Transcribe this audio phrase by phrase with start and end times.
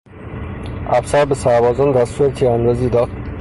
[0.87, 3.09] افسر به سربازان دستور تیراندازی داد.